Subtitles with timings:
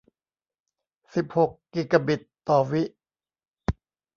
[1.15, 2.83] สิบหกกิกะบิตต่อวิ